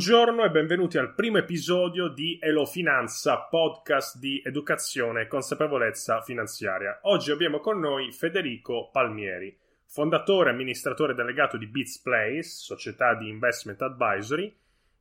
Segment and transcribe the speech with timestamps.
[0.00, 7.00] Buongiorno e benvenuti al primo episodio di Elo Finanza, podcast di educazione e consapevolezza finanziaria.
[7.02, 9.54] Oggi abbiamo con noi Federico Palmieri,
[9.84, 14.50] fondatore e amministratore delegato di Beats Place, società di investment advisory,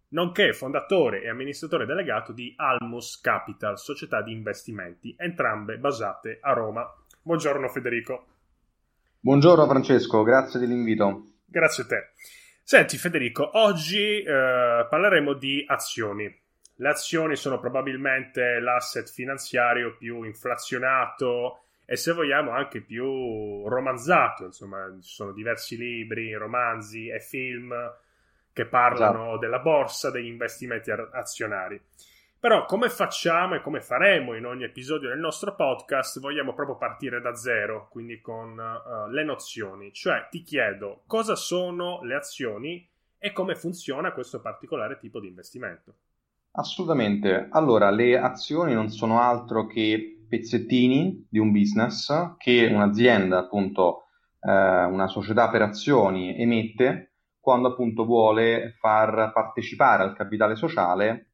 [0.10, 6.86] nonché fondatore e amministratore delegato di Almus Capital, società di investimenti, entrambe basate a Roma.
[7.21, 8.25] Buongiorno Federico.
[9.21, 11.24] Buongiorno Francesco, grazie dell'invito.
[11.46, 12.11] Grazie a te.
[12.69, 16.32] Senti Federico, oggi eh, parleremo di azioni.
[16.75, 24.86] Le azioni sono probabilmente l'asset finanziario più inflazionato e se vogliamo anche più romanzato, insomma,
[25.01, 27.73] ci sono diversi libri, romanzi e film
[28.54, 29.37] che parlano esatto.
[29.39, 31.81] della borsa, degli investimenti azionari.
[32.39, 37.20] Però come facciamo e come faremo in ogni episodio del nostro podcast, vogliamo proprio partire
[37.20, 39.92] da zero, quindi con uh, le nozioni.
[39.92, 45.95] Cioè ti chiedo cosa sono le azioni e come funziona questo particolare tipo di investimento.
[46.52, 47.50] Assolutamente.
[47.52, 54.06] Allora, le azioni non sono altro che pezzettini di un business che un'azienda, appunto,
[54.40, 61.29] eh, una società per azioni emette quando appunto vuole far partecipare al capitale sociale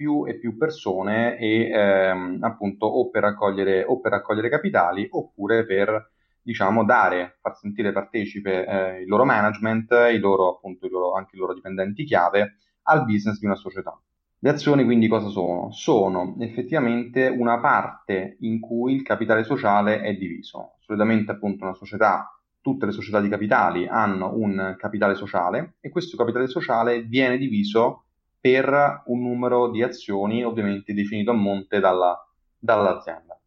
[0.00, 5.66] più e più persone e ehm, appunto o per, raccogliere, o per raccogliere capitali oppure
[5.66, 11.12] per diciamo dare, far sentire partecipe eh, il loro management, i loro, appunto, i loro,
[11.12, 13.94] anche i loro dipendenti chiave al business di una società.
[14.38, 15.70] Le azioni quindi cosa sono?
[15.70, 20.76] Sono effettivamente una parte in cui il capitale sociale è diviso.
[20.80, 26.16] Solitamente appunto una società, tutte le società di capitali hanno un capitale sociale e questo
[26.16, 28.04] capitale sociale viene diviso
[28.40, 32.16] per un numero di azioni ovviamente definito a monte dalla,
[32.58, 33.38] dall'azienda.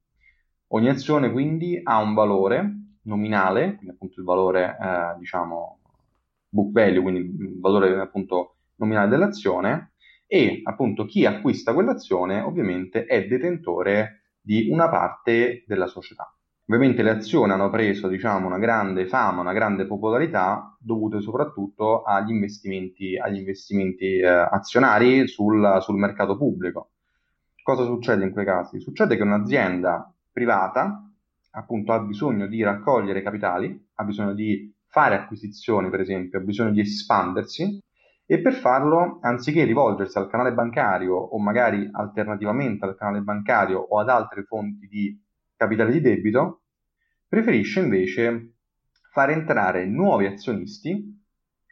[0.67, 5.79] Ogni azione quindi ha un valore nominale, quindi appunto il valore eh, diciamo
[6.49, 9.93] book value, quindi il valore appunto nominale dell'azione
[10.27, 16.32] e appunto chi acquista quell'azione ovviamente è detentore di una parte della società.
[16.65, 22.31] Ovviamente le azioni hanno preso diciamo, una grande fama, una grande popolarità dovute soprattutto agli
[22.31, 26.91] investimenti, agli investimenti eh, azionari sul, sul mercato pubblico.
[27.61, 28.79] Cosa succede in quei casi?
[28.79, 31.09] Succede che un'azienda privata
[31.51, 36.71] appunto ha bisogno di raccogliere capitali, ha bisogno di fare acquisizioni, per esempio, ha bisogno
[36.71, 37.81] di espandersi
[38.25, 43.99] e per farlo, anziché rivolgersi al canale bancario o magari alternativamente al canale bancario o
[43.99, 45.22] ad altre fonti di
[45.63, 46.63] capitale di debito,
[47.27, 48.55] preferisce invece
[49.11, 51.21] far entrare nuovi azionisti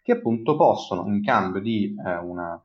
[0.03, 2.59] che appunto possono, in cambio di, eh, una,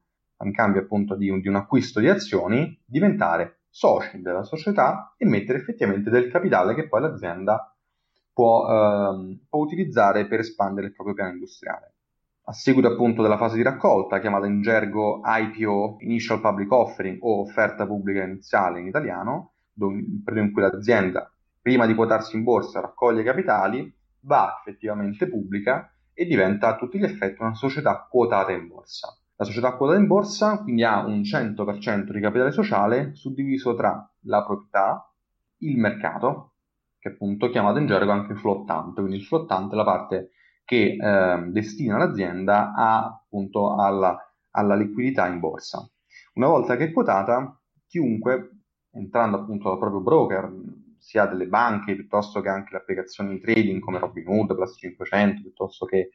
[0.44, 5.26] in cambio appunto di un, di un acquisto di azioni, diventare soci della società e
[5.26, 7.74] mettere effettivamente del capitale che poi l'azienda
[8.32, 11.94] può, eh, può, utilizzare per espandere il proprio piano industriale.
[12.48, 17.40] A seguito appunto della fase di raccolta, chiamata in gergo IPO, Initial Public Offering o
[17.40, 23.22] offerta pubblica iniziale in italiano, periodo in cui l'azienda, prima di quotarsi in borsa, raccoglie
[23.22, 29.16] capitali, va effettivamente pubblica e diventa a tutti gli effetti una società quotata in borsa.
[29.36, 34.44] La società quotata in borsa quindi ha un 100% di capitale sociale suddiviso tra la
[34.44, 35.12] proprietà,
[35.58, 36.54] il mercato,
[36.98, 40.30] che appunto chiamato in gergo anche flottante, quindi il flottante è la parte
[40.64, 44.18] che eh, destina l'azienda a, appunto alla,
[44.52, 45.88] alla liquidità in borsa.
[46.34, 48.55] Una volta che è quotata, chiunque
[48.96, 50.52] entrando appunto dal proprio broker,
[50.98, 55.86] sia delle banche piuttosto che anche le applicazioni di trading come Robinhood, Plus 500, piuttosto
[55.86, 56.10] che,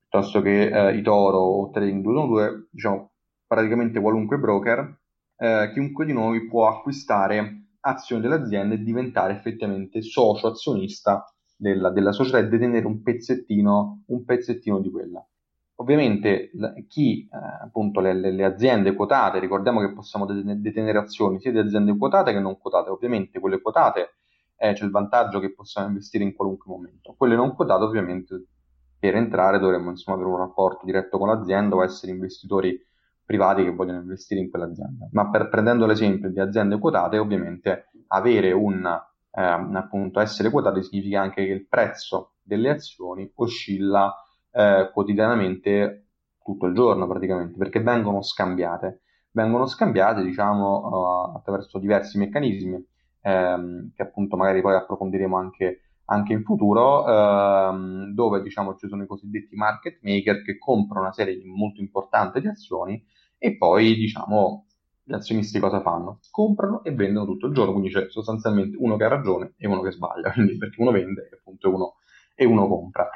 [0.00, 3.12] piuttosto che eh, Itoro o Trading 212, diciamo
[3.46, 5.00] praticamente qualunque broker,
[5.36, 11.24] eh, chiunque di noi può acquistare azioni dell'azienda e diventare effettivamente socio azionista
[11.56, 15.27] della, della società e detenere un pezzettino, un pezzettino di quella.
[15.80, 16.50] Ovviamente
[16.88, 21.96] chi, eh, appunto, le, le, aziende quotate, ricordiamo che possiamo detenere azioni sia di aziende
[21.96, 24.14] quotate che non quotate, ovviamente quelle quotate
[24.56, 28.46] eh, c'è il vantaggio che possiamo investire in qualunque momento, quelle non quotate ovviamente
[28.98, 32.76] per entrare dovremmo insomma avere un rapporto diretto con l'azienda o essere investitori
[33.24, 35.08] privati che vogliono investire in quell'azienda.
[35.12, 41.20] Ma per, prendendo l'esempio di aziende quotate, ovviamente avere un, eh, appunto, essere quotate significa
[41.20, 44.12] anche che il prezzo delle azioni oscilla
[44.52, 46.06] eh, quotidianamente
[46.42, 49.02] tutto il giorno praticamente, perché vengono scambiate.
[49.30, 52.82] Vengono scambiate, diciamo, uh, attraverso diversi meccanismi
[53.22, 59.02] ehm, che appunto magari poi approfondiremo anche, anche in futuro, ehm, dove diciamo ci sono
[59.02, 63.02] i cosiddetti market maker che comprano una serie molto importante di azioni
[63.36, 64.66] e poi diciamo
[65.04, 66.20] gli azionisti cosa fanno?
[66.30, 69.80] Comprano e vendono tutto il giorno, quindi c'è sostanzialmente uno che ha ragione e uno
[69.82, 71.94] che sbaglia, quindi perché uno vende appunto uno,
[72.34, 73.08] e uno compra.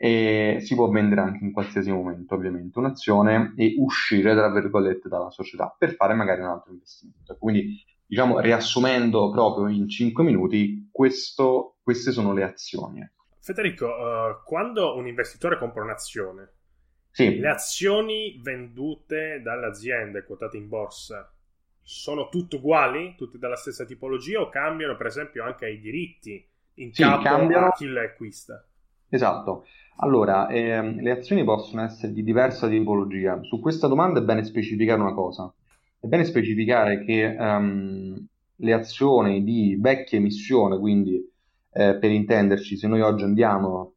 [0.00, 5.30] E si può vendere anche in qualsiasi momento, ovviamente, un'azione e uscire, tra virgolette, dalla
[5.30, 7.36] società per fare magari un altro investimento.
[7.36, 13.00] Quindi, diciamo, riassumendo proprio in 5 minuti, questo, queste sono le azioni.
[13.00, 13.24] Ecco.
[13.40, 16.52] Federico, uh, quando un investitore compra un'azione,
[17.10, 17.36] sì.
[17.36, 21.32] le azioni vendute dalle aziende quotate in borsa
[21.82, 26.92] sono tutte uguali, tutte della stessa tipologia o cambiano per esempio anche i diritti in
[26.92, 27.66] sì, capo cambiano.
[27.68, 28.62] a chi le acquista?
[29.10, 29.64] Esatto.
[30.00, 33.42] Allora, ehm, le azioni possono essere di diversa tipologia.
[33.42, 35.52] Su questa domanda è bene specificare una cosa.
[35.98, 38.26] È bene specificare che um,
[38.56, 41.16] le azioni di vecchia emissione, quindi
[41.72, 43.94] eh, per intenderci, se noi oggi andiamo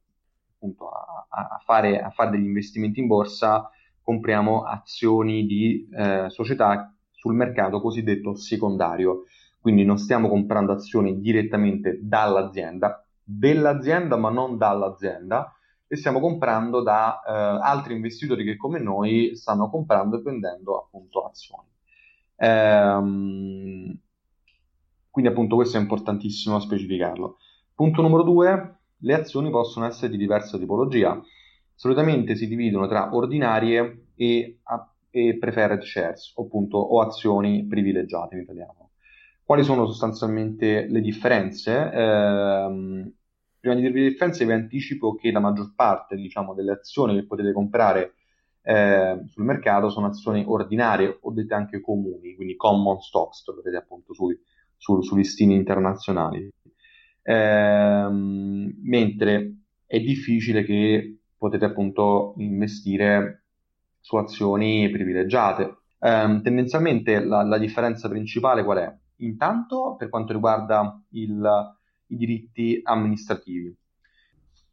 [0.56, 3.70] appunto a, a, fare, a, fare, degli investimenti in borsa,
[4.02, 9.26] compriamo azioni di eh, società sul mercato cosiddetto secondario.
[9.60, 15.56] Quindi non stiamo comprando azioni direttamente dall'azienda, dell'azienda ma non dall'azienda,
[15.88, 17.32] e stiamo comprando da eh,
[17.62, 21.68] altri investitori che come noi stanno comprando e vendendo appunto azioni.
[22.38, 24.00] Ehm,
[25.10, 27.38] quindi appunto questo è importantissimo specificarlo.
[27.76, 31.22] Punto numero due, le azioni possono essere di diversa tipologia.
[31.76, 34.60] Solitamente si dividono tra ordinarie e,
[35.10, 38.81] e preferred shares, appunto o azioni privilegiate in italiano.
[39.52, 41.74] Quali sono sostanzialmente le differenze?
[41.74, 43.12] Eh,
[43.60, 47.26] prima di dirvi le differenze vi anticipo che la maggior parte diciamo, delle azioni che
[47.26, 48.14] potete comprare
[48.62, 54.14] eh, sul mercato sono azioni ordinarie o dette anche comuni, quindi common stocks, troverete appunto
[54.14, 54.40] sui,
[54.78, 56.50] su, su listini internazionali.
[57.22, 59.56] Eh, mentre
[59.86, 63.48] è difficile che potete appunto investire
[64.00, 65.80] su azioni privilegiate.
[66.00, 69.00] Eh, tendenzialmente la, la differenza principale qual è?
[69.22, 71.80] Intanto per quanto riguarda il
[72.12, 73.76] i diritti amministrativi.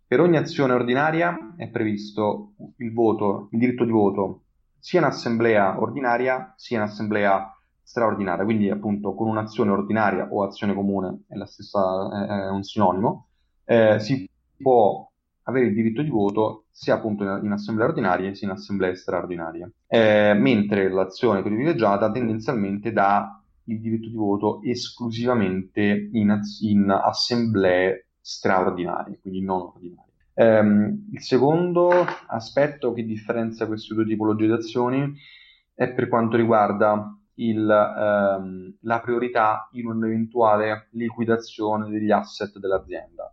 [0.07, 4.43] Per ogni azione ordinaria è previsto il voto, il diritto di voto
[4.79, 7.53] sia in assemblea ordinaria sia in assemblea
[7.83, 13.29] straordinaria, quindi appunto con un'azione ordinaria o azione comune è, stessa, è un sinonimo,
[13.65, 15.11] eh, si può
[15.45, 19.71] avere il diritto di voto sia appunto in, in assemblea ordinaria sia in assemblea straordinaria,
[19.87, 23.38] eh, mentre l'azione privilegiata tendenzialmente dà
[23.69, 30.07] il diritto di voto esclusivamente in, in assemblee straordinarie, quindi non ordinarie.
[30.35, 31.91] Um, il secondo
[32.29, 35.13] aspetto che differenzia queste due tipologie di azioni
[35.75, 43.33] è per quanto riguarda il, um, la priorità in un'eventuale liquidazione degli asset dell'azienda.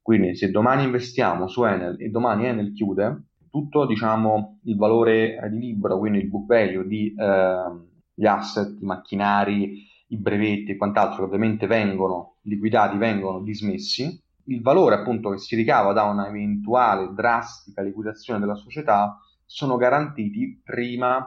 [0.00, 5.58] Quindi se domani investiamo su Enel e domani Enel chiude, tutto diciamo, il valore di
[5.58, 11.18] libro, quindi il book value di, eh, gli asset, i macchinari, i brevetti e quant'altro
[11.18, 17.12] che ovviamente vengono liquidati, vengono dismessi, il valore appunto che si ricava da una eventuale
[17.14, 21.26] drastica liquidazione della società sono garantiti prima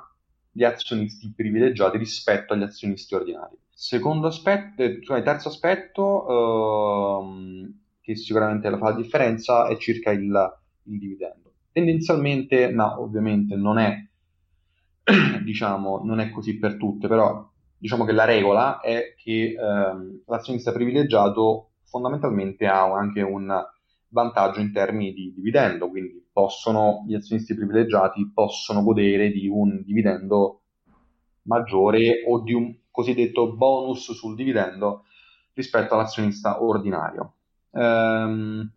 [0.51, 3.55] gli azionisti privilegiati rispetto agli azionisti ordinari.
[3.69, 10.21] Secondo aspetto, cioè, terzo aspetto ehm, che sicuramente fa la differenza è circa il,
[10.83, 11.51] il dividendo.
[11.71, 14.04] Tendenzialmente, ma ovviamente non è
[15.43, 17.47] diciamo, non è così per tutte, però
[17.77, 23.63] diciamo che la regola è che ehm, l'azionista privilegiato fondamentalmente ha anche un
[24.09, 30.61] vantaggio in termini di dividendo, quindi possono, gli azionisti privilegiati possono godere di un dividendo
[31.43, 35.03] maggiore o di un cosiddetto bonus sul dividendo
[35.53, 37.35] rispetto all'azionista ordinario.
[37.71, 38.71] Ehm,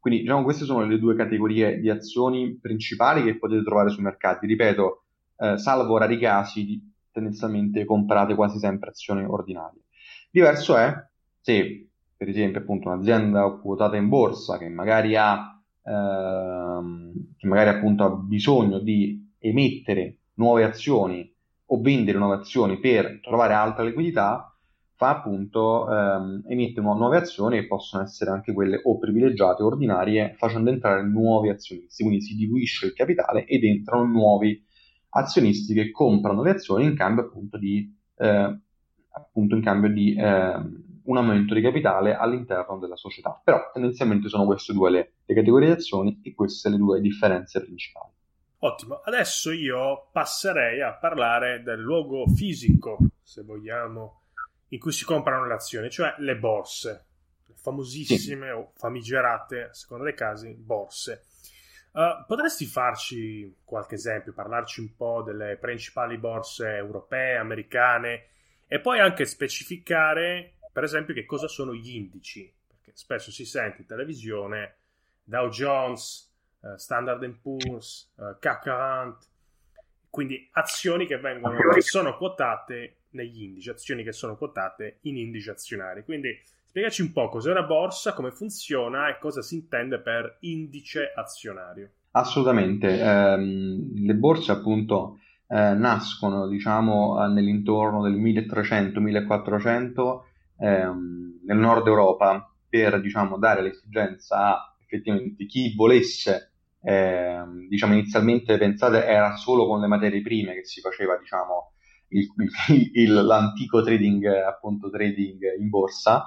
[0.00, 4.46] quindi diciamo queste sono le due categorie di azioni principali che potete trovare sui mercati.
[4.46, 5.01] Ripeto,
[5.42, 6.80] eh, salvo rari casi,
[7.10, 9.82] tendenzialmente comprate quasi sempre azioni ordinarie.
[10.30, 10.94] Diverso è
[11.40, 18.04] se, per esempio, appunto un'azienda quotata in borsa che magari ha, ehm, che magari appunto
[18.04, 21.28] ha bisogno di emettere nuove azioni
[21.66, 24.56] o vendere nuove azioni per trovare alta liquidità,
[24.94, 30.34] fa appunto ehm, emette nuove azioni che possono essere anche quelle o privilegiate o ordinarie,
[30.38, 32.04] facendo entrare nuovi azionisti.
[32.04, 34.64] Quindi si diluisce il capitale ed entrano nuovi
[35.14, 38.60] azionisti che comprano le azioni in cambio appunto di, eh,
[39.12, 40.54] appunto in cambio di eh,
[41.04, 43.40] un aumento di capitale all'interno della società.
[43.42, 47.62] Però tendenzialmente sono queste due le, le categorie di azioni e queste le due differenze
[47.62, 48.10] principali.
[48.64, 54.20] Ottimo, adesso io passerei a parlare del luogo fisico, se vogliamo,
[54.68, 57.06] in cui si comprano le azioni, cioè le borse,
[57.48, 58.52] le famosissime sì.
[58.52, 61.24] o famigerate, a seconda dei casi, borse.
[61.92, 68.28] Uh, potresti farci qualche esempio, parlarci un po' delle principali borse europee, americane
[68.66, 73.82] e poi anche specificare, per esempio, che cosa sono gli indici, perché spesso si sente
[73.82, 74.76] in televisione
[75.22, 79.30] Dow Jones, uh, Standard Poor's, uh, CAC
[80.12, 85.48] quindi azioni che vengono, che sono quotate negli indici, azioni che sono quotate in indici
[85.48, 86.04] azionari.
[86.04, 86.38] Quindi
[86.72, 91.90] spiegaci un po' cos'è una borsa, come funziona e cosa si intende per indice azionario.
[92.12, 100.20] Assolutamente, eh, le borse appunto eh, nascono diciamo nell'intorno del 1300-1400
[100.60, 106.52] ehm, nel nord Europa per diciamo dare l'esigenza a effettivamente chi volesse
[106.82, 111.72] eh, diciamo inizialmente pensate era solo con le materie prime che si faceva diciamo
[112.08, 112.32] il,
[112.94, 116.24] il, l'antico trading appunto trading in borsa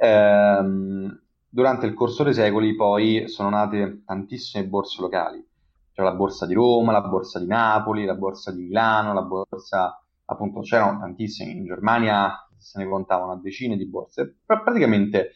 [0.00, 5.44] eh, durante il corso dei secoli poi sono nate tantissime borse locali
[5.92, 10.02] cioè la borsa di Roma la borsa di Napoli la borsa di Milano la borsa
[10.24, 15.32] appunto c'erano tantissime in Germania se ne contavano decine di borse praticamente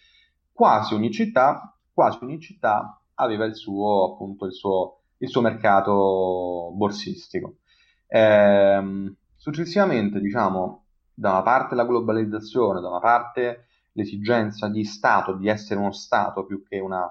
[0.52, 6.72] quasi ogni città quasi ogni città aveva il suo, appunto, il suo, il suo mercato
[6.74, 7.56] borsistico.
[8.08, 15.48] Ehm, successivamente, diciamo, da una parte la globalizzazione, da una parte l'esigenza di Stato, di
[15.48, 17.06] essere uno Stato più che una,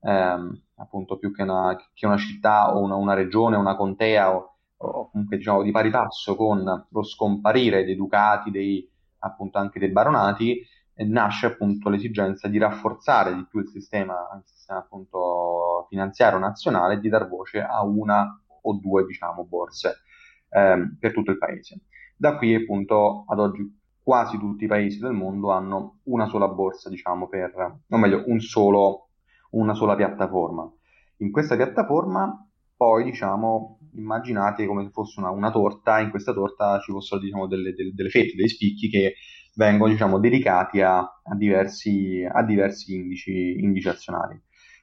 [0.00, 4.56] ehm, appunto, più che una, che una città o una, una, regione, una contea o,
[4.76, 8.88] o comunque diciamo di pari passo con lo scomparire dei ducati, dei,
[9.20, 10.62] appunto anche dei baronati,
[10.96, 17.00] nasce appunto l'esigenza di rafforzare di più il sistema, il sistema appunto finanziario nazionale e
[17.00, 20.02] di dar voce a una o due diciamo borse
[20.50, 21.80] ehm, per tutto il paese.
[22.16, 26.90] Da qui appunto ad oggi quasi tutti i paesi del mondo hanno una sola borsa
[26.90, 29.08] diciamo per, o meglio un solo,
[29.52, 30.70] una sola piattaforma.
[31.18, 32.46] In questa piattaforma
[32.76, 37.46] poi diciamo immaginate come se fosse una, una torta, in questa torta ci fossero diciamo
[37.46, 39.14] delle, delle, delle fette, dei spicchi che
[39.54, 44.38] vengono diciamo, dedicati a, a, diversi, a diversi indici, indici, azionari.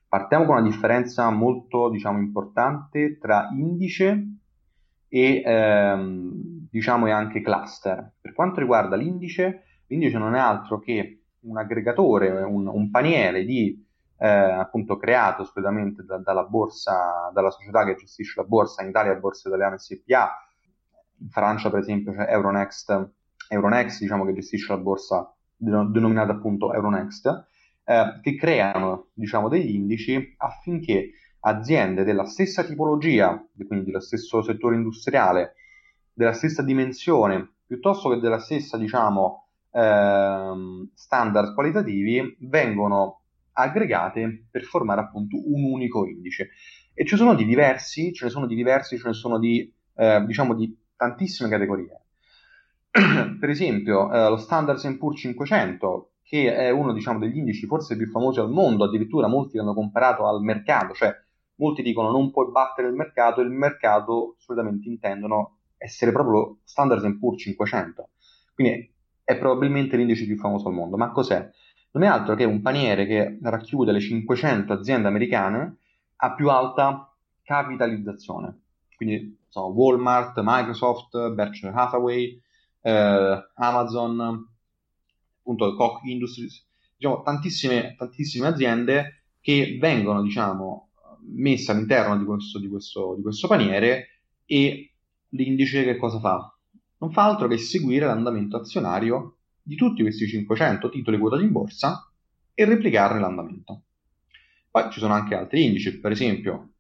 [0.08, 4.40] Partiamo con una differenza molto diciamo, importante tra indice
[5.13, 8.13] e, ehm, diciamo, e anche cluster.
[8.22, 13.86] Per quanto riguarda l'indice, l'indice non è altro che un aggregatore, un, un paniere di
[14.18, 19.15] eh, appunto creato solitamente da, dalla borsa, dalla società che gestisce la borsa, in Italia
[19.15, 20.48] Borsa Italiana SPA,
[21.18, 23.12] in Francia per esempio c'è Euronext
[23.50, 27.48] Euronext, diciamo che gestisce la borsa denominata appunto Euronext,
[27.84, 34.75] eh, che creano diciamo, degli indici affinché aziende della stessa tipologia, quindi dello stesso settore
[34.75, 35.55] industriale,
[36.13, 43.21] della stessa dimensione, piuttosto che della stessa diciamo, ehm, standard qualitativi, vengono
[43.53, 46.50] aggregate per formare appunto un unico indice.
[46.93, 50.24] E ci sono di diversi, ce ne sono di diversi, ce ne sono di, eh,
[50.25, 52.01] diciamo, di tantissime categorie.
[53.39, 58.07] per esempio eh, lo Standard Poor's 500, che è uno diciamo, degli indici forse più
[58.10, 61.13] famosi al mondo, addirittura molti l'hanno comparato al mercato, cioè
[61.62, 67.41] molti dicono non puoi battere il mercato, il mercato solitamente intendono essere proprio Standard Poor's
[67.41, 68.10] 500.
[68.53, 68.91] Quindi
[69.24, 70.98] è probabilmente l'indice più famoso al mondo.
[70.98, 71.50] Ma cos'è?
[71.91, 75.77] Non è altro che un paniere che racchiude le 500 aziende americane
[76.18, 77.13] a più alta
[77.44, 78.60] capitalizzazione.
[78.96, 82.41] Quindi so, Walmart, Microsoft, Berkshire Hathaway,
[82.82, 84.48] eh, Amazon,
[85.39, 86.65] appunto Koch Industries,
[86.96, 90.90] diciamo tantissime, tantissime aziende che vengono diciamo
[91.34, 94.94] messe all'interno di questo, di, questo, di questo paniere e
[95.30, 96.56] l'indice che cosa fa?
[96.98, 102.12] Non fa altro che seguire l'andamento azionario di tutti questi 500 titoli quotati in borsa
[102.54, 103.84] e replicarne l'andamento.
[104.70, 106.74] Poi ci sono anche altri indici, per esempio,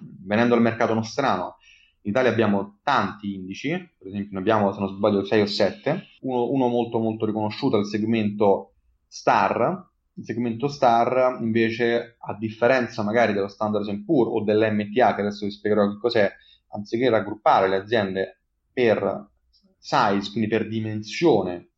[0.00, 1.56] venendo al mercato nostrano,
[2.02, 6.06] in Italia abbiamo tanti indici, per esempio ne abbiamo, se non sbaglio, 6 o 7,
[6.20, 8.74] uno, uno molto molto riconosciuto il segmento
[9.08, 15.44] Star, il segmento Star invece, a differenza magari dello Standard Poor's o dell'MTA, che adesso
[15.44, 16.32] vi spiegherò che cos'è,
[16.70, 18.40] anziché raggruppare le aziende
[18.72, 19.30] per
[19.78, 21.68] size, quindi per dimensione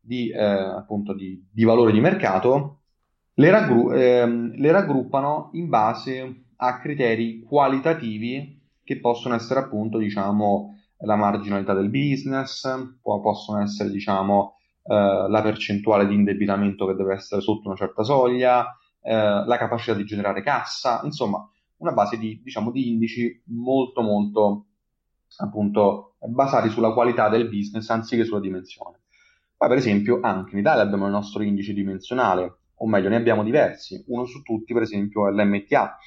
[0.00, 2.80] di, eh, appunto di, di, valore di mercato,
[3.34, 10.76] le, raggru- ehm, le raggruppano in base a criteri qualitativi che possono essere appunto, diciamo,
[11.02, 12.68] la marginalità del business,
[13.00, 19.14] possono essere, diciamo, la percentuale di indebitamento che deve essere sotto una certa soglia, eh,
[19.14, 24.66] la capacità di generare cassa, insomma, una base di, diciamo, di indici molto, molto,
[25.38, 29.00] appunto, basati sulla qualità del business anziché sulla dimensione.
[29.56, 33.42] Poi, per esempio, anche in Italia abbiamo il nostro indice dimensionale, o meglio, ne abbiamo
[33.42, 34.02] diversi.
[34.08, 35.98] Uno su tutti, per esempio, è l'MTA,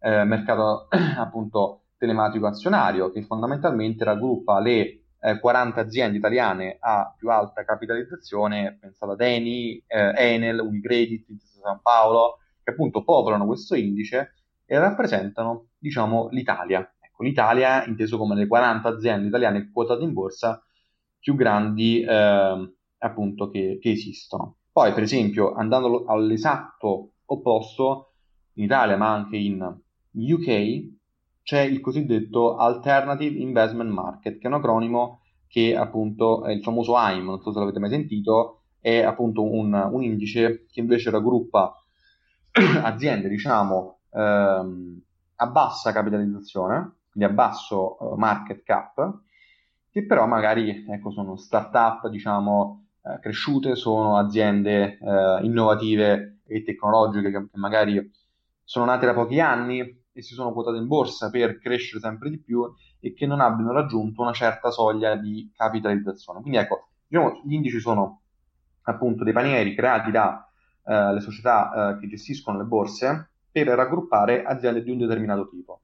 [0.00, 7.30] eh, mercato appunto telematico azionario che fondamentalmente raggruppa le eh, 40 aziende italiane a più
[7.30, 13.76] alta capitalizzazione, pensate ad Eni, eh, Enel, Unicredit, Intesa San Paolo, che appunto popolano questo
[13.76, 14.34] indice
[14.66, 16.94] e rappresentano, diciamo, l'Italia.
[16.98, 20.60] Ecco, l'Italia inteso come le 40 aziende italiane quotate in borsa
[21.18, 24.56] più grandi eh, appunto che, che esistono.
[24.72, 28.14] Poi, per esempio, andando all'esatto opposto,
[28.54, 29.80] in Italia ma anche in
[30.12, 31.00] UK,
[31.42, 36.96] c'è il cosiddetto Alternative Investment Market, che è un acronimo che appunto è il famoso
[36.96, 41.74] AIM, non so se l'avete mai sentito, è appunto un, un indice che invece raggruppa
[42.82, 45.02] aziende, diciamo, ehm,
[45.36, 49.20] a bassa capitalizzazione, quindi a basso uh, market cap,
[49.90, 57.30] che però magari ecco, sono start-up, diciamo, eh, cresciute, sono aziende eh, innovative e tecnologiche
[57.30, 58.10] che, che magari
[58.64, 62.38] sono nate da pochi anni e si sono quotate in borsa per crescere sempre di
[62.38, 66.40] più e che non abbiano raggiunto una certa soglia di capitalizzazione.
[66.40, 68.22] Quindi ecco, diciamo, gli indici sono
[68.82, 70.48] appunto dei panieri creati da
[70.84, 75.80] eh, società eh, che gestiscono le borse per raggruppare aziende di un determinato tipo.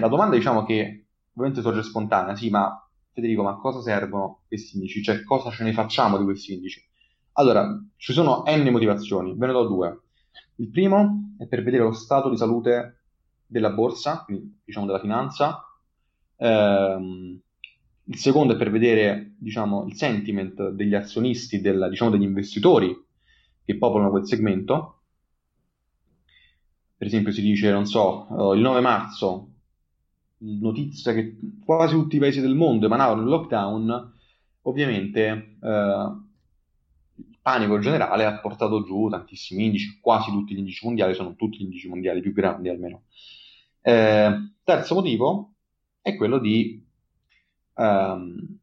[0.00, 4.76] La domanda diciamo che ovviamente sorge spontanea, sì, ma Federico, ma a cosa servono questi
[4.76, 5.02] indici?
[5.02, 6.82] Cioè, cosa ce ne facciamo di questi indici?
[7.34, 10.00] Allora, ci sono n motivazioni, ve ne do due.
[10.56, 12.99] Il primo è per vedere lo stato di salute
[13.50, 15.64] della borsa, quindi diciamo della finanza.
[16.36, 17.40] Ehm,
[18.04, 22.96] il secondo è per vedere diciamo, il sentiment degli azionisti, del, diciamo, degli investitori
[23.64, 25.02] che popolano quel segmento.
[26.96, 29.48] Per esempio si dice, non so, eh, il 9 marzo,
[30.38, 34.12] notizia che quasi tutti i paesi del mondo emanavano il lockdown,
[34.62, 36.16] ovviamente eh,
[37.16, 41.58] il panico generale ha portato giù tantissimi indici, quasi tutti gli indici mondiali, sono tutti
[41.58, 43.04] gli indici mondiali più grandi almeno.
[43.82, 45.54] Eh, terzo motivo
[46.00, 46.84] è quello di,
[47.74, 48.58] um,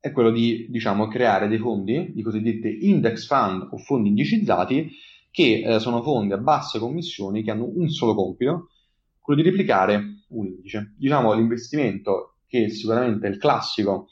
[0.00, 4.90] è quello di diciamo, creare dei fondi, i cosiddetti index fund o fondi indicizzati,
[5.30, 8.70] che eh, sono fondi a basse commissioni che hanno un solo compito,
[9.18, 10.94] quello di replicare un indice.
[10.96, 14.08] Diciamo l'investimento che sicuramente è il classico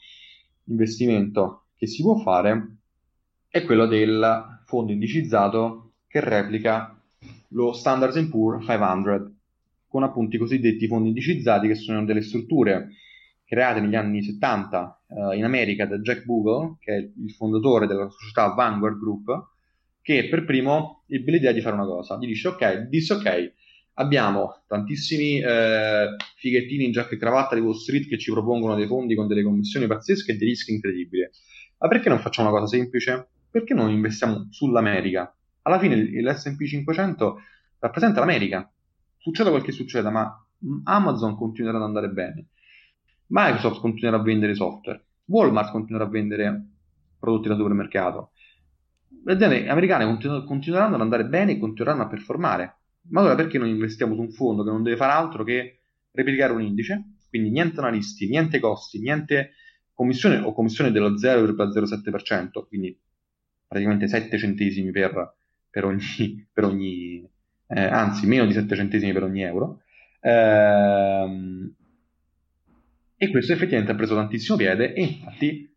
[0.65, 2.77] investimento che si può fare
[3.47, 6.99] è quello del fondo indicizzato che replica
[7.49, 9.31] lo Standard Poor's 500
[9.93, 12.87] con appunto i cosiddetti fondi indicizzati che sono delle strutture
[13.45, 18.09] create negli anni 70 eh, in America da Jack Bogle, che è il fondatore della
[18.09, 19.49] società Vanguard Group,
[20.01, 22.17] che per primo ebbe l'idea di fare una cosa.
[22.19, 23.53] Gli dice, ok, disse ok,
[23.93, 28.87] abbiamo tantissimi eh, fighettini in giacca e cravatta di Wall Street che ci propongono dei
[28.87, 31.29] fondi con delle commissioni pazzesche e dei rischi incredibili.
[31.77, 33.27] Ma perché non facciamo una cosa semplice?
[33.47, 35.31] Perché non investiamo sull'America?
[35.61, 37.37] Alla fine l'S&P 500
[37.77, 38.67] rappresenta l'America,
[39.23, 40.45] succeda quel che succeda, ma
[40.83, 42.47] Amazon continuerà ad andare bene,
[43.27, 46.67] Microsoft continuerà a vendere software, Walmart continuerà a vendere
[47.17, 48.31] prodotti da supermercato,
[49.23, 52.77] le aziende americane continu- continueranno ad andare bene e continueranno a performare.
[53.11, 55.79] Ma allora perché non investiamo su un fondo che non deve fare altro che
[56.11, 57.15] replicare un indice?
[57.29, 59.53] Quindi niente analisti, niente costi, niente
[59.93, 62.97] commissione o commissione dello 0,07%, quindi
[63.65, 65.35] praticamente 7 centesimi per,
[65.69, 67.25] per ogni, per ogni
[67.73, 69.81] eh, anzi meno di 7 centesimi per ogni euro.
[70.21, 71.73] Ehm,
[73.17, 75.75] e questo effettivamente ha preso tantissimo piede e infatti,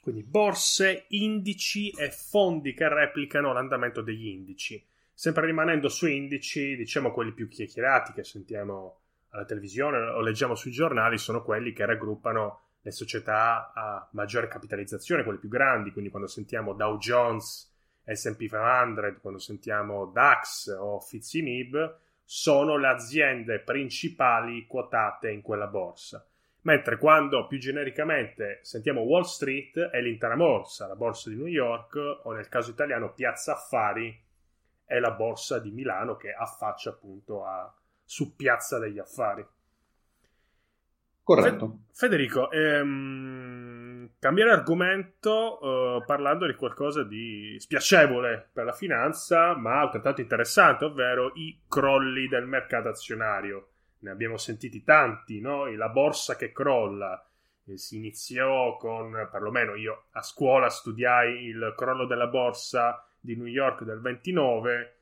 [0.00, 4.80] Quindi borse, indici e fondi che replicano l'andamento degli indici.
[5.12, 10.70] Sempre rimanendo su indici, diciamo quelli più chiacchierati che sentiamo alla televisione o leggiamo sui
[10.70, 16.28] giornali, sono quelli che raggruppano le società a maggiore capitalizzazione, quelle più grandi, quindi quando
[16.28, 17.72] sentiamo Dow Jones,
[18.04, 25.66] S&P 500, quando sentiamo DAX o FTSE MIB, sono le aziende principali quotate in quella
[25.66, 26.26] borsa.
[26.62, 31.96] Mentre quando più genericamente sentiamo Wall Street è l'intera borsa, la borsa di New York
[32.22, 34.16] o nel caso italiano Piazza Affari
[34.84, 39.44] è la borsa di Milano che affaccia appunto a, su Piazza degli Affari.
[41.24, 41.78] Corretto.
[41.92, 43.71] Federico, ehm,
[44.18, 51.32] cambiare argomento eh, parlando di qualcosa di spiacevole per la finanza, ma altrettanto interessante, ovvero
[51.34, 53.68] i crolli del mercato azionario.
[54.00, 55.66] Ne abbiamo sentiti tanti, no?
[55.74, 57.24] La borsa che crolla.
[57.66, 63.46] Eh, si iniziò con, perlomeno io a scuola studiai il crollo della borsa di New
[63.46, 64.96] York del 29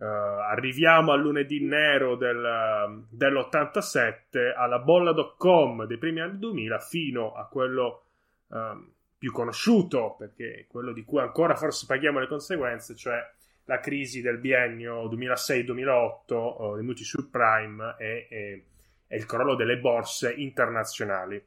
[0.00, 7.46] Uh, arriviamo al lunedì nero del, dell'87 alla bolla.com dei primi anni 2000 fino a
[7.46, 8.04] quello
[8.50, 13.18] um, più conosciuto perché quello di cui ancora forse paghiamo le conseguenze cioè
[13.64, 18.64] la crisi del biennio 2006-2008 uh, dei mutui subprime e, e,
[19.06, 21.42] e il crollo delle borse internazionali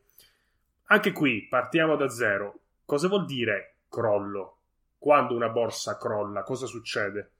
[0.85, 4.57] anche qui partiamo da zero cosa vuol dire crollo
[4.97, 7.31] quando una borsa crolla cosa succede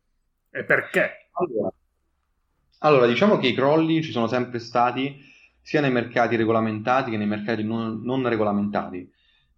[0.55, 1.29] e perché?
[1.31, 1.73] Allora,
[2.79, 5.19] allora, diciamo che i crolli ci sono sempre stati
[5.59, 9.11] sia nei mercati regolamentati che nei mercati non, non regolamentati.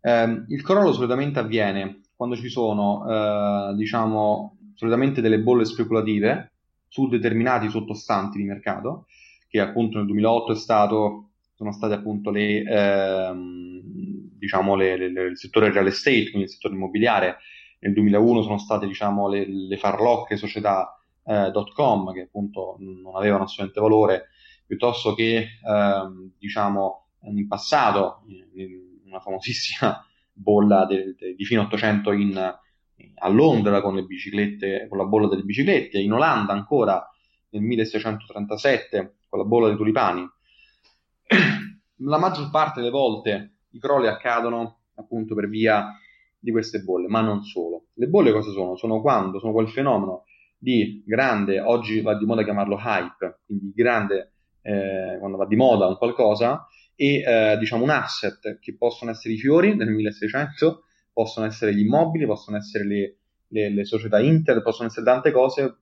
[0.06, 6.52] Eh, il crollo solitamente avviene quando ci sono, eh, diciamo, solitamente delle bolle speculative
[6.88, 9.08] su determinati sottostanti di mercato,
[9.48, 13.82] che appunto nel 2008 è stato, sono state appunto le, ehm,
[14.38, 17.38] diciamo, le, le, il settore real estate, quindi il settore immobiliare,
[17.80, 23.82] nel 2001 sono state diciamo, le, le farlocche società.com eh, che appunto non avevano assolutamente
[23.82, 24.28] valore,
[24.68, 28.85] piuttosto che ehm, diciamo, in passato, in
[29.16, 34.98] una famosissima bolla de, de, di fine 800 in, a Londra con le biciclette, con
[34.98, 37.10] la bolla delle biciclette, in Olanda ancora
[37.50, 40.28] nel 1637 con la bolla dei tulipani.
[42.00, 45.98] La maggior parte delle volte i crolli accadono appunto per via
[46.38, 47.86] di queste bolle, ma non solo.
[47.94, 48.76] Le bolle cosa sono?
[48.76, 50.26] Sono quando sono quel fenomeno
[50.58, 55.88] di grande, oggi va di moda chiamarlo hype, quindi grande, eh, quando va di moda
[55.88, 61.46] un qualcosa, e eh, diciamo un asset che possono essere i fiori nel 1600, possono
[61.46, 63.16] essere gli immobili, possono essere le,
[63.48, 65.78] le, le società internet, possono essere tante cose,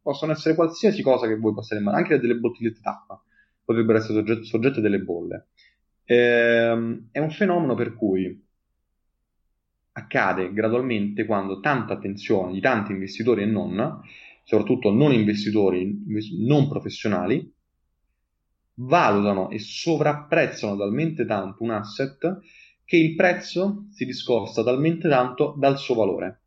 [0.00, 3.22] possono essere qualsiasi cosa che voi possiate immaginare, anche delle bottigliette d'acqua
[3.64, 5.48] potrebbero essere soggette, soggette delle bolle.
[6.04, 8.44] Ehm, è un fenomeno per cui
[9.94, 14.00] accade gradualmente quando tanta attenzione di tanti investitori e non,
[14.44, 16.04] soprattutto non investitori
[16.46, 17.52] non professionali,
[18.74, 22.40] valutano e sovrapprezzano talmente tanto un asset
[22.84, 26.40] che il prezzo si discosta talmente tanto dal suo valore.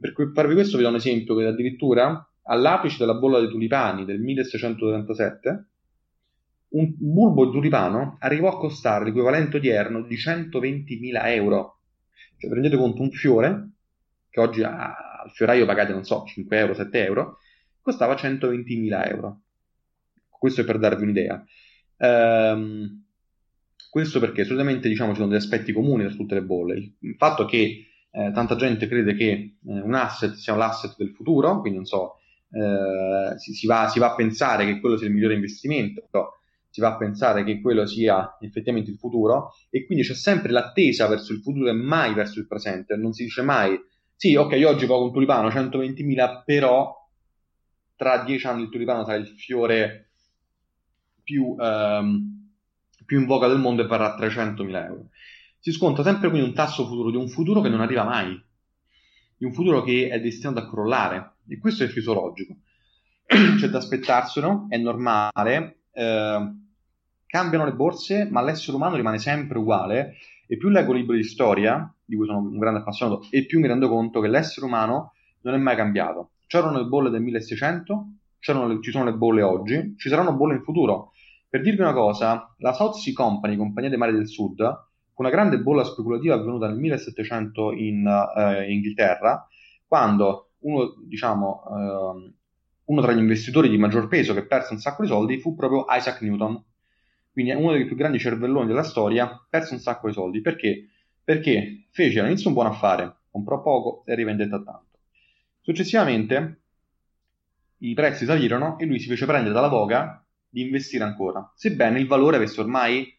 [0.00, 4.20] Per farvi questo vi do un esempio che addirittura all'apice della bolla dei tulipani del
[4.20, 5.68] 1637
[6.74, 11.78] un bulbo tulipano arrivò a costare l'equivalente odierno di 120.000 euro.
[12.36, 13.70] Cioè, prendete conto, un fiore,
[14.28, 17.38] che oggi al fioraio pagate, non so, 5 euro, 7 euro,
[17.80, 19.42] costava 120.000 euro.
[20.44, 21.42] Questo è per darvi un'idea.
[21.96, 23.02] Ehm,
[23.88, 26.96] questo perché solitamente diciamo ci sono degli aspetti comuni tra tutte le bolle.
[27.00, 31.60] Il fatto che eh, tanta gente crede che eh, un asset sia l'asset del futuro,
[31.60, 32.16] quindi non so,
[32.50, 36.10] eh, si, si, va, si, va, a pensare che quello sia il migliore investimento,
[36.68, 41.06] si va a pensare che quello sia effettivamente il futuro e quindi c'è sempre l'attesa
[41.06, 42.96] verso il futuro e mai verso il presente.
[42.96, 43.80] Non si dice mai,
[44.14, 46.94] sì, ok, oggi pago un tulipano 120.000, però
[47.96, 50.03] tra dieci anni il tulipano sarà il fiore
[51.24, 52.50] più, ehm,
[53.04, 55.08] più in voga del mondo e varrà 300.000 euro.
[55.58, 58.40] Si sconta sempre quindi un tasso futuro di un futuro che non arriva mai,
[59.36, 62.56] di un futuro che è destinato a crollare e questo è fisiologico.
[63.58, 65.78] C'è da aspettarselo, è normale.
[65.92, 66.52] Eh,
[67.26, 70.16] cambiano le borse, ma l'essere umano rimane sempre uguale.
[70.46, 73.66] E più leggo libri di storia, di cui sono un grande appassionato, e più mi
[73.66, 76.32] rendo conto che l'essere umano non è mai cambiato.
[76.46, 78.06] C'erano le bolle del 1600,
[78.38, 81.12] le, ci sono le bolle oggi, ci saranno bolle in futuro.
[81.54, 84.56] Per dirvi una cosa, la South Sea Company, compagnia dei mari del sud,
[85.12, 88.04] fu una grande bolla speculativa avvenuta nel 1700 in
[88.36, 89.46] eh, Inghilterra,
[89.86, 92.32] quando uno, diciamo, eh,
[92.86, 95.86] uno tra gli investitori di maggior peso che perse un sacco di soldi fu proprio
[95.90, 96.60] Isaac Newton,
[97.30, 100.40] quindi uno dei più grandi cervelloni della storia, perso un sacco di soldi.
[100.40, 100.88] Perché?
[101.22, 104.98] Perché fece all'inizio un buon affare, comprò poco e rivendette a tanto.
[105.60, 106.62] Successivamente
[107.78, 110.18] i prezzi salirono e lui si fece prendere dalla voga
[110.54, 113.12] di investire ancora, sebbene il valore avesse ormai,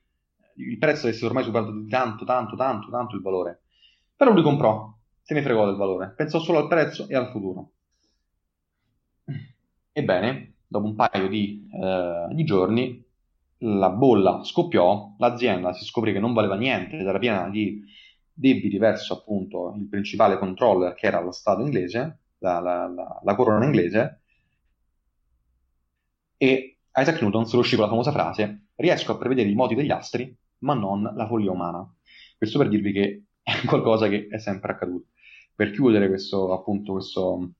[0.55, 3.63] il prezzo avesse ormai superato di tanto, tanto, tanto, tanto il valore.
[4.15, 7.71] Però lui comprò, se ne fregò del valore, pensò solo al prezzo e al futuro.
[9.91, 13.03] Ebbene, dopo un paio di, eh, di giorni,
[13.57, 17.83] la bolla scoppiò, l'azienda si scoprì che non valeva niente era piena di
[18.31, 23.35] debiti verso appunto il principale controller che era lo Stato inglese, la, la, la, la
[23.35, 24.21] corona inglese,
[26.37, 29.75] e Isaac Newton se lo uscì con la famosa frase riesco a prevedere i moti
[29.75, 31.87] degli astri ma non la follia umana.
[32.37, 35.07] Questo per dirvi che è qualcosa che è sempre accaduto.
[35.55, 37.51] Per chiudere questo, appunto, questo,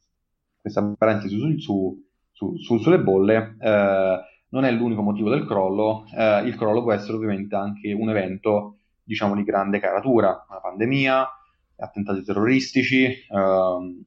[0.60, 4.20] questa parentesi su, su, su, sulle bolle, eh,
[4.50, 8.78] non è l'unico motivo del crollo, eh, il crollo può essere ovviamente anche un evento,
[9.04, 11.28] diciamo, di grande caratura, una pandemia,
[11.78, 14.04] attentati terroristici, ehm,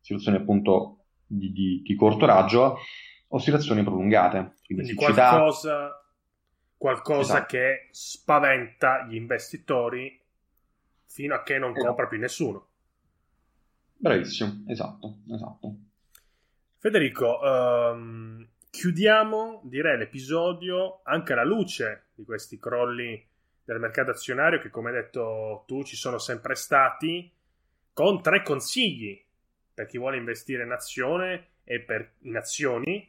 [0.00, 2.78] situazioni appunto di, di, di corto raggio,
[3.30, 4.54] oscillazioni prolungate.
[4.64, 6.04] Quindi, Quindi qualcosa,
[6.76, 7.46] qualcosa esatto.
[7.46, 10.18] che spaventa gli investitori
[11.06, 11.86] fino a che non esatto.
[11.86, 12.66] compra più nessuno.
[13.96, 15.74] Bravissimo, esatto, esatto.
[16.78, 23.22] Federico, um, chiudiamo, direi, l'episodio anche alla luce di questi crolli
[23.62, 27.30] del mercato azionario che, come hai detto tu, ci sono sempre stati,
[27.92, 29.22] con tre consigli
[29.74, 33.06] per chi vuole investire in azione e per, in azioni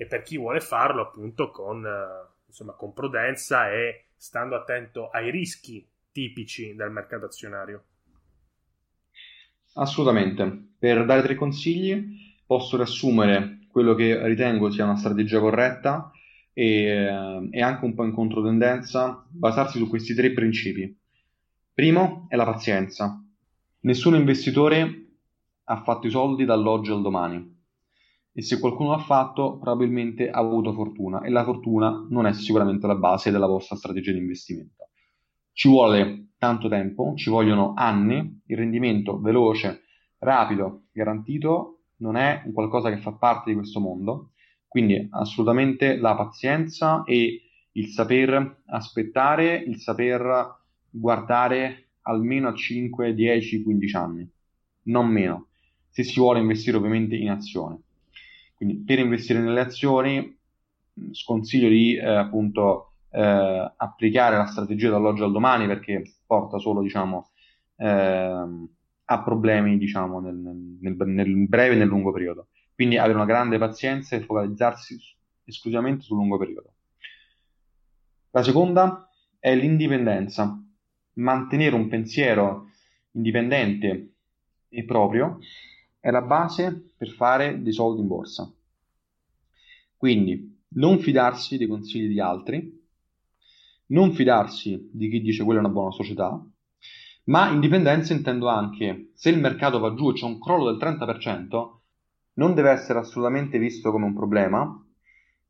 [0.00, 5.28] e per chi vuole farlo appunto con, uh, insomma, con prudenza e stando attento ai
[5.32, 7.84] rischi tipici del mercato azionario.
[9.74, 10.66] Assolutamente.
[10.78, 16.12] Per dare tre consigli posso riassumere quello che ritengo sia una strategia corretta
[16.52, 20.96] e, eh, e anche un po' in controtendenza basarsi su questi tre principi.
[21.74, 23.20] Primo è la pazienza.
[23.80, 25.06] Nessun investitore
[25.64, 27.56] ha fatto i soldi dall'oggi al domani
[28.38, 32.86] e se qualcuno l'ha fatto probabilmente ha avuto fortuna e la fortuna non è sicuramente
[32.86, 34.90] la base della vostra strategia di investimento.
[35.50, 39.82] Ci vuole tanto tempo, ci vogliono anni, il rendimento veloce,
[40.18, 44.30] rapido, garantito non è un qualcosa che fa parte di questo mondo,
[44.68, 53.64] quindi assolutamente la pazienza e il saper aspettare, il saper guardare almeno a 5, 10,
[53.64, 54.30] 15 anni,
[54.82, 55.48] non meno,
[55.88, 57.80] se si vuole investire ovviamente in azione.
[58.58, 60.36] Quindi per investire nelle azioni
[61.12, 67.30] sconsiglio di eh, appunto eh, applicare la strategia dall'oggi al domani perché porta solo diciamo
[67.76, 68.44] eh,
[69.10, 72.48] a problemi diciamo nel, nel, nel, breve e nel lungo periodo.
[72.74, 74.98] Quindi avere una grande pazienza e focalizzarsi
[75.44, 76.72] esclusivamente sul lungo periodo.
[78.30, 80.60] La seconda è l'indipendenza.
[81.14, 82.70] Mantenere un pensiero
[83.12, 84.14] indipendente
[84.68, 85.38] e proprio
[86.00, 88.52] è la base per fare dei soldi in borsa.
[89.96, 92.86] Quindi non fidarsi dei consigli di altri,
[93.86, 96.40] non fidarsi di chi dice quella è una buona società,
[97.24, 101.76] ma indipendenza intendo anche se il mercato va giù e c'è un crollo del 30%,
[102.34, 104.86] non deve essere assolutamente visto come un problema,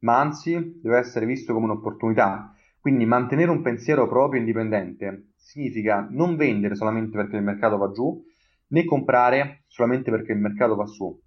[0.01, 2.55] ma anzi deve essere visto come un'opportunità.
[2.81, 8.25] Quindi mantenere un pensiero proprio indipendente significa non vendere solamente perché il mercato va giù,
[8.69, 11.19] né comprare solamente perché il mercato va su,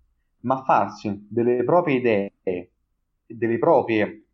[0.42, 2.34] ma farsi delle proprie idee,
[3.26, 4.26] delle proprie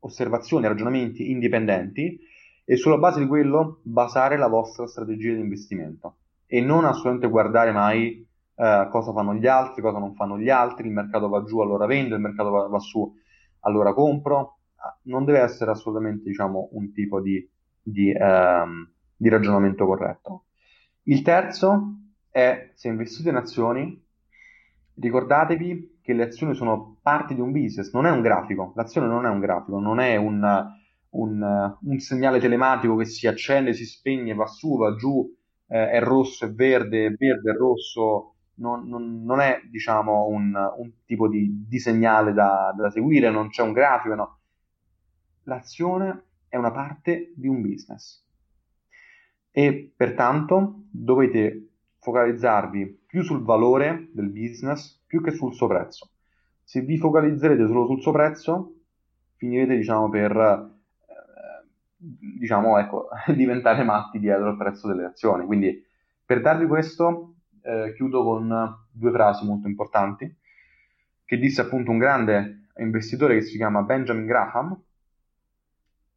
[0.00, 2.18] osservazioni, ragionamenti indipendenti
[2.64, 7.72] e sulla base di quello basare la vostra strategia di investimento e non assolutamente guardare
[7.72, 11.60] mai eh, cosa fanno gli altri, cosa non fanno gli altri, il mercato va giù
[11.60, 13.12] allora vendo, il mercato va, va su
[13.60, 17.46] allora compro, ah, non deve essere assolutamente diciamo, un tipo di,
[17.82, 20.44] di, ehm, di ragionamento corretto.
[21.04, 21.94] Il terzo
[22.34, 24.04] è se investite in azioni,
[24.94, 29.24] ricordatevi che le azioni sono parte di un business, non è un grafico, l'azione non
[29.24, 30.42] è un grafico, non è un,
[31.10, 35.32] un, un segnale telematico che si accende, si spegne, va su, va giù,
[35.68, 40.52] eh, è rosso, è verde, è verde, è rosso, non, non, non è diciamo un,
[40.76, 44.38] un, tipo di, di segnale da, da, seguire, non c'è un grafico, no.
[45.44, 48.22] L'azione è una parte di un business.
[49.52, 51.73] E pertanto dovete
[52.04, 56.10] focalizzarvi più sul valore del business più che sul suo prezzo.
[56.62, 58.74] Se vi focalizzerete solo sul suo prezzo,
[59.36, 61.66] finirete diciamo per eh,
[62.38, 65.46] diciamo ecco, diventare matti dietro al prezzo delle azioni.
[65.46, 65.82] Quindi
[66.26, 70.30] per darvi questo eh, chiudo con due frasi molto importanti
[71.24, 74.78] che disse appunto un grande investitore che si chiama Benjamin Graham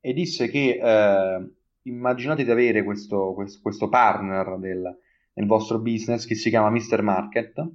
[0.02, 1.50] e disse che eh,
[1.84, 4.98] immaginate di avere questo, questo, questo partner del,
[5.38, 7.02] nel vostro business che si chiama Mr.
[7.02, 7.72] Market.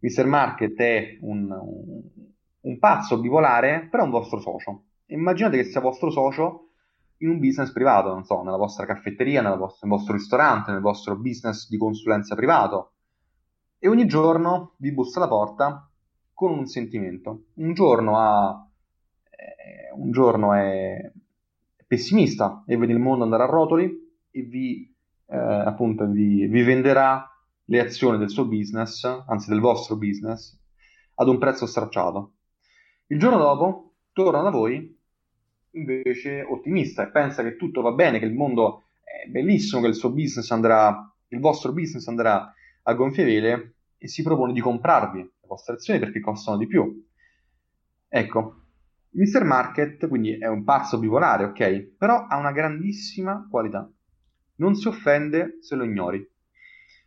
[0.00, 0.26] Mr.
[0.26, 1.50] Market è un,
[2.60, 4.84] un, pazzo bipolare, però è un vostro socio.
[5.06, 6.70] Immaginate che sia vostro socio
[7.18, 11.16] in un business privato, non so, nella vostra caffetteria, vostra, nel vostro ristorante, nel vostro
[11.16, 12.92] business di consulenza privato.
[13.78, 15.88] E ogni giorno vi bussa alla porta
[16.32, 17.44] con un sentimento.
[17.54, 18.68] Un giorno, ha,
[19.30, 21.10] eh, un giorno è
[21.86, 23.90] pessimista e vede il mondo andare a rotoli
[24.30, 24.92] e vi,
[25.28, 27.28] eh, appunto, vi, vi venderà
[27.64, 30.58] le azioni del suo business, anzi del vostro business,
[31.14, 32.34] ad un prezzo stracciato.
[33.08, 34.96] Il giorno dopo torna da voi
[35.72, 39.94] invece ottimista e pensa che tutto va bene, che il mondo è bellissimo, che il
[39.94, 45.18] suo business andrà, il vostro business andrà a gonfie vele e si propone di comprarvi
[45.18, 47.06] le vostre azioni perché costano di più.
[48.08, 48.62] Ecco,
[49.10, 49.44] Mr.
[49.44, 51.96] Market quindi è un pazzo bipolare, ok?
[51.98, 53.90] Però ha una grandissima qualità.
[54.58, 56.24] Non si offende se lo ignori.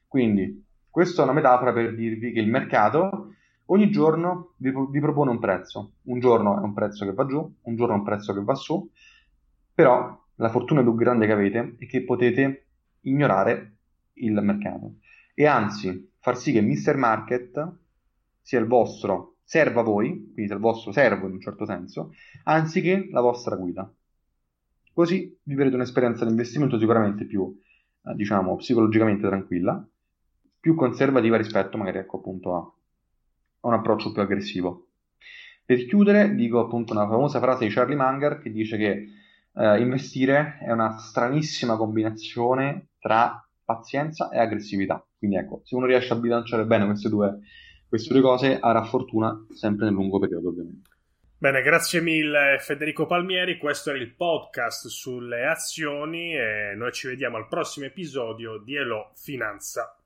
[0.07, 3.33] Quindi, questa è una metafora per dirvi che il mercato
[3.65, 5.93] ogni giorno vi, vi, propone un prezzo.
[6.03, 8.55] Un giorno è un prezzo che va giù, un giorno è un prezzo che va
[8.55, 8.89] su,
[9.73, 12.67] però la fortuna più grande che avete è che potete
[13.01, 13.77] ignorare
[14.13, 14.95] il mercato
[15.33, 16.95] e anzi far sì che Mr.
[16.97, 17.77] Market
[18.41, 22.13] sia il vostro serva a voi, quindi sia il vostro servo in un certo senso,
[22.43, 23.91] anziché la vostra guida.
[24.93, 27.58] Così vivrete un'esperienza di investimento sicuramente più,
[28.06, 29.86] eh, diciamo, psicologicamente tranquilla,
[30.60, 34.88] più conservativa rispetto magari ecco, appunto a, a un approccio più aggressivo.
[35.65, 39.08] Per chiudere, dico appunto una famosa frase di Charlie Munger che dice che
[39.54, 45.06] eh, investire è una stranissima combinazione tra pazienza e aggressività.
[45.17, 47.39] Quindi ecco, se uno riesce a bilanciare bene queste due,
[47.88, 50.89] queste due cose, avrà fortuna sempre nel lungo periodo, ovviamente.
[51.41, 57.38] Bene, grazie mille Federico Palmieri, questo era il podcast sulle azioni e noi ci vediamo
[57.38, 60.00] al prossimo episodio di Elo Finanza.